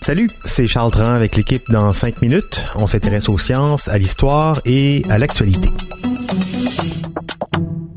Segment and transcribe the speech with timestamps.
[0.00, 2.64] Salut, c'est Charles Tran avec l'équipe dans 5 minutes.
[2.74, 5.68] On s'intéresse aux sciences, à l'histoire et à l'actualité.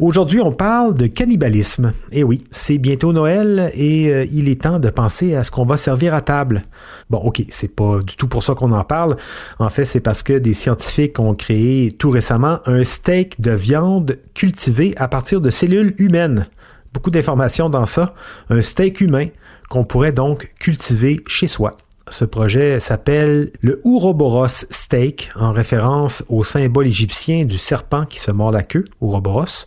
[0.02, 1.94] Aujourd'hui, on parle de cannibalisme.
[2.12, 5.66] Et oui, c'est bientôt Noël et euh, il est temps de penser à ce qu'on
[5.66, 6.64] va servir à table.
[7.10, 9.16] Bon, ok, c'est pas du tout pour ça qu'on en parle.
[9.60, 14.18] En fait, c'est parce que des scientifiques ont créé tout récemment un steak de viande
[14.34, 16.48] cultivé à partir de cellules humaines.
[16.94, 18.10] Beaucoup d'informations dans ça.
[18.50, 19.28] Un steak humain
[19.70, 21.78] qu'on pourrait donc cultiver chez soi.
[22.10, 28.32] Ce projet s'appelle le Ouroboros Steak, en référence au symbole égyptien du serpent qui se
[28.32, 29.66] mord la queue, Ouroboros.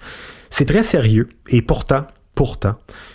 [0.50, 2.74] C'est très sérieux, et pourtant, pourtant,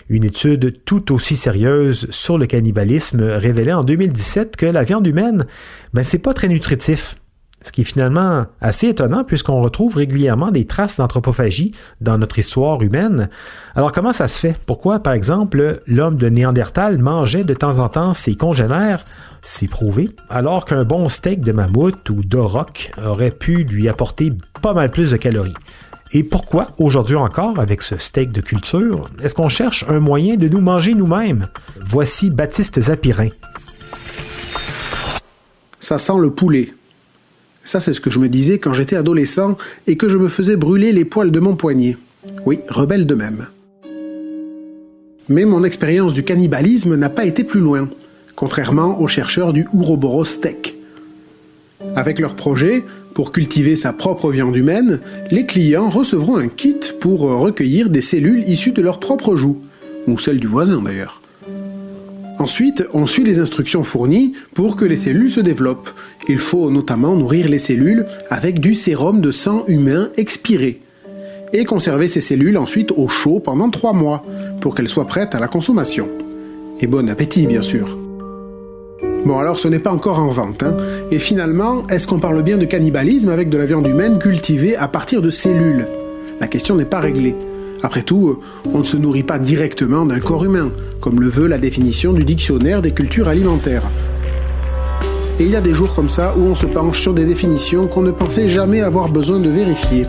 [0.09, 5.45] une étude tout aussi sérieuse sur le cannibalisme révélait en 2017 que la viande humaine,
[5.93, 7.15] ben, c'est pas très nutritif.
[7.61, 12.81] Ce qui est finalement assez étonnant puisqu'on retrouve régulièrement des traces d'anthropophagie dans notre histoire
[12.81, 13.29] humaine.
[13.75, 14.55] Alors comment ça se fait?
[14.65, 19.03] Pourquoi, par exemple, l'homme de Néandertal mangeait de temps en temps ses congénères?
[19.41, 20.09] C'est prouvé.
[20.29, 25.11] Alors qu'un bon steak de mammouth ou d'auroch aurait pu lui apporter pas mal plus
[25.11, 25.53] de calories.
[26.11, 30.47] Et pourquoi, aujourd'hui encore, avec ce steak de culture, est-ce qu'on cherche un moyen de
[30.47, 31.47] nous manger nous-mêmes?
[31.85, 33.29] Voici Baptiste Zapirin.
[35.79, 36.73] Ça sent le poulet.
[37.69, 40.55] Ça, c'est ce que je me disais quand j'étais adolescent et que je me faisais
[40.55, 41.97] brûler les poils de mon poignet.
[42.43, 43.45] Oui, rebelle de même.
[45.27, 47.87] Mais mon expérience du cannibalisme n'a pas été plus loin,
[48.35, 50.77] contrairement aux chercheurs du Ouroboros Steak.
[51.95, 52.83] Avec leur projet,
[53.13, 54.99] pour cultiver sa propre viande humaine,
[55.29, 59.59] les clients recevront un kit pour recueillir des cellules issues de leur propre joue,
[60.07, 61.21] ou celles du voisin d'ailleurs.
[62.39, 65.89] Ensuite, on suit les instructions fournies pour que les cellules se développent.
[66.29, 70.79] Il faut notamment nourrir les cellules avec du sérum de sang humain expiré
[71.51, 74.23] et conserver ces cellules ensuite au chaud pendant 3 mois
[74.61, 76.07] pour qu'elles soient prêtes à la consommation.
[76.79, 77.97] Et bon appétit, bien sûr.
[79.25, 80.63] Bon, alors ce n'est pas encore en vente.
[80.63, 80.77] Hein.
[81.11, 84.87] Et finalement, est-ce qu'on parle bien de cannibalisme avec de la viande humaine cultivée à
[84.87, 85.87] partir de cellules?
[86.39, 87.35] La question n'est pas réglée.
[87.81, 88.39] Après tout,
[88.73, 92.25] on ne se nourrit pas directement d'un corps humain, comme le veut la définition du
[92.25, 93.83] dictionnaire des cultures alimentaires.
[95.39, 97.87] Et il y a des jours comme ça où on se penche sur des définitions
[97.87, 100.05] qu'on ne pensait jamais avoir besoin de vérifier.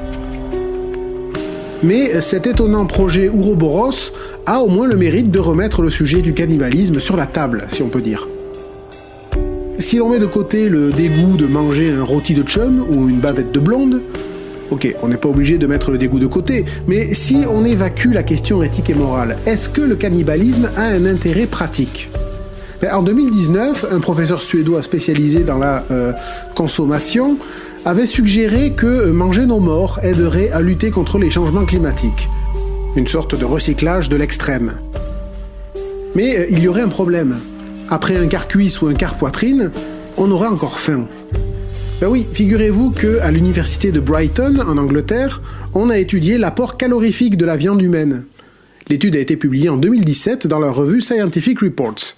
[1.85, 4.13] Mais cet étonnant projet Ouroboros
[4.47, 7.83] a au moins le mérite de remettre le sujet du cannibalisme sur la table, si
[7.83, 8.27] on peut dire.
[9.79, 13.21] Si l'on met de côté le dégoût de manger un rôti de chum ou une
[13.21, 14.03] bavette de blonde,
[14.71, 18.13] Ok, on n'est pas obligé de mettre le dégoût de côté, mais si on évacue
[18.13, 22.09] la question éthique et morale, est-ce que le cannibalisme a un intérêt pratique?
[22.81, 26.13] Ben, En 2019, un professeur suédois spécialisé dans la euh,
[26.55, 27.37] consommation
[27.85, 32.29] avait suggéré que manger nos morts aiderait à lutter contre les changements climatiques.
[32.95, 34.75] Une sorte de recyclage de l'extrême.
[36.15, 37.39] Mais euh, il y aurait un problème.
[37.89, 39.73] Après un quart cuisse ou un quart poitrine,
[40.17, 41.07] on aurait encore faim.
[42.01, 45.43] Ben oui, figurez-vous que à l'université de Brighton, en Angleterre,
[45.75, 48.25] on a étudié l'apport calorifique de la viande humaine.
[48.89, 52.17] L'étude a été publiée en 2017 dans la revue Scientific Reports.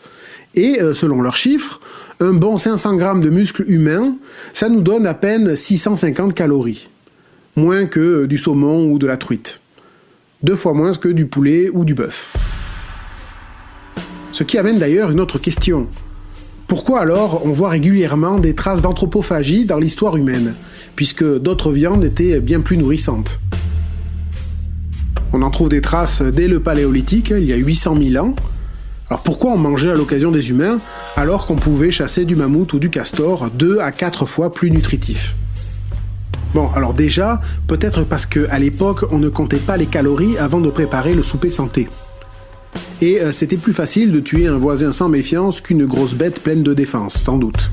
[0.55, 1.81] Et euh, selon leurs chiffres,
[2.21, 4.15] un bon 500 grammes de muscles humains,
[4.53, 6.89] ça nous donne à peine 650 calories.
[7.57, 9.59] Moins que euh, du saumon ou de la truite.
[10.45, 12.37] Deux fois moins que du poulet ou du bœuf.
[14.31, 15.89] Ce qui amène d'ailleurs une autre question.
[16.73, 20.55] Pourquoi alors on voit régulièrement des traces d'anthropophagie dans l'histoire humaine,
[20.97, 23.41] puisque d'autres viandes étaient bien plus nourrissantes?
[25.35, 28.35] On en trouve des traces dès le Paléolithique, il y a 800 000 ans.
[29.11, 30.79] Alors pourquoi on mangeait à l'occasion des humains
[31.15, 35.37] alors qu'on pouvait chasser du mammouth ou du castor deux à quatre fois plus nutritif?
[36.55, 40.71] Bon, alors déjà, peut-être parce qu'à l'époque, on ne comptait pas les calories avant de
[40.71, 41.91] préparer le souper santé
[43.03, 46.63] et euh, c'était plus facile de tuer un voisin sans méfiance qu'une grosse bête pleine
[46.63, 47.71] de défense, sans doute.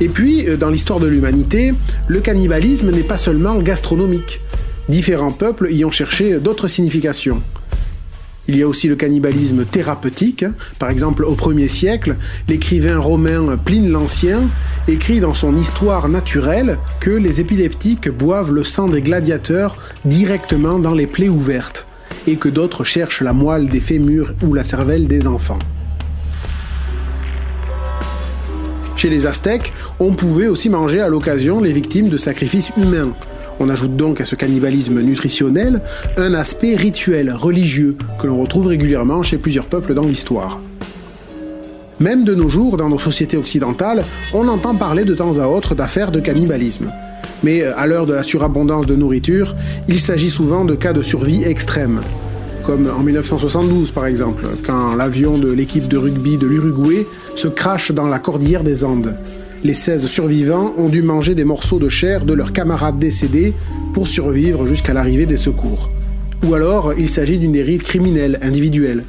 [0.00, 1.74] Et puis, euh, dans l'histoire de l'humanité,
[2.06, 4.40] le cannibalisme n'est pas seulement gastronomique.
[4.88, 7.42] Différents peuples y ont cherché d'autres significations.
[8.46, 10.44] Il y a aussi le cannibalisme thérapeutique.
[10.78, 12.16] Par exemple, au 1er siècle,
[12.48, 14.44] l'écrivain romain Pline l'Ancien
[14.86, 19.76] écrit dans son Histoire naturelle que les épileptiques boivent le sang des gladiateurs
[20.06, 21.87] directement dans les plaies ouvertes
[22.28, 25.58] et que d'autres cherchent la moelle des fémurs ou la cervelle des enfants.
[28.96, 33.14] Chez les Aztèques, on pouvait aussi manger à l'occasion les victimes de sacrifices humains.
[33.60, 35.80] On ajoute donc à ce cannibalisme nutritionnel
[36.16, 40.60] un aspect rituel, religieux, que l'on retrouve régulièrement chez plusieurs peuples dans l'histoire.
[41.98, 44.04] Même de nos jours, dans nos sociétés occidentales,
[44.34, 46.92] on entend parler de temps à autre d'affaires de cannibalisme.
[47.42, 49.54] Mais à l'heure de la surabondance de nourriture,
[49.88, 52.00] il s'agit souvent de cas de survie extrême
[52.68, 57.92] comme en 1972 par exemple, quand l'avion de l'équipe de rugby de l'Uruguay se crache
[57.92, 59.16] dans la cordillère des Andes.
[59.64, 63.54] Les 16 survivants ont dû manger des morceaux de chair de leurs camarades décédés
[63.94, 65.88] pour survivre jusqu'à l'arrivée des secours.
[66.46, 69.04] Ou alors il s'agit d'une dérive criminelle individuelle.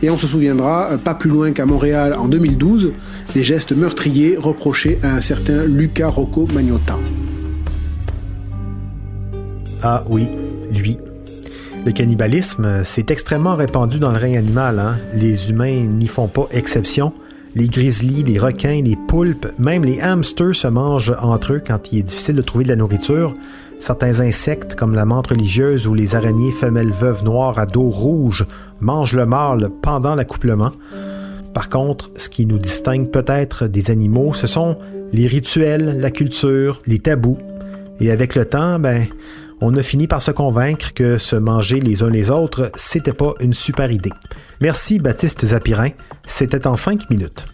[0.00, 2.92] Et on se souviendra, pas plus loin qu'à Montréal en 2012,
[3.34, 6.98] des gestes meurtriers reprochés à un certain Luca Rocco Magnotta.
[9.84, 10.28] Ah oui,
[10.70, 10.96] lui.
[11.84, 14.78] Le cannibalisme, c'est extrêmement répandu dans le règne animal.
[14.78, 14.98] Hein.
[15.12, 17.12] Les humains n'y font pas exception.
[17.56, 21.98] Les grizzlies, les requins, les poulpes, même les hamsters se mangent entre eux quand il
[21.98, 23.34] est difficile de trouver de la nourriture.
[23.80, 28.46] Certains insectes, comme la menthe religieuse ou les araignées femelles veuves noires à dos rouge,
[28.80, 30.70] mangent le mâle pendant l'accouplement.
[31.52, 34.78] Par contre, ce qui nous distingue peut-être des animaux, ce sont
[35.12, 37.38] les rituels, la culture, les tabous.
[37.98, 39.06] Et avec le temps, ben,
[39.64, 43.32] on a fini par se convaincre que se manger les uns les autres, c'était pas
[43.40, 44.10] une super idée.
[44.60, 45.90] Merci Baptiste Zapirin,
[46.26, 47.46] c'était en cinq minutes.